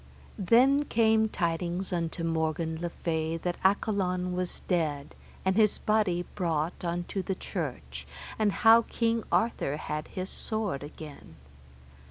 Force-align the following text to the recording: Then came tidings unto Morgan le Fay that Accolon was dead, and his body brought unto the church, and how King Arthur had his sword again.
Then 0.39 0.85
came 0.85 1.29
tidings 1.29 1.93
unto 1.93 2.23
Morgan 2.23 2.77
le 2.81 2.89
Fay 2.89 3.37
that 3.37 3.57
Accolon 3.63 4.33
was 4.35 4.61
dead, 4.61 5.13
and 5.45 5.55
his 5.55 5.77
body 5.77 6.25
brought 6.33 6.83
unto 6.83 7.21
the 7.21 7.35
church, 7.35 8.07
and 8.39 8.51
how 8.51 8.81
King 8.81 9.23
Arthur 9.31 9.77
had 9.77 10.07
his 10.07 10.27
sword 10.31 10.81
again. 10.81 11.35